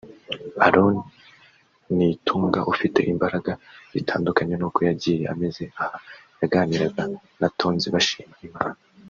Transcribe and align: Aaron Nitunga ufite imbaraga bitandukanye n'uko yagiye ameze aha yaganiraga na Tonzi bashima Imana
Aaron 0.65 0.95
Nitunga 1.95 2.59
ufite 2.73 2.99
imbaraga 3.13 3.51
bitandukanye 3.93 4.53
n'uko 4.57 4.79
yagiye 4.87 5.23
ameze 5.33 5.63
aha 5.81 5.87
yaganiraga 6.39 7.03
na 7.41 7.47
Tonzi 7.57 7.87
bashima 7.95 8.35
Imana 8.49 8.77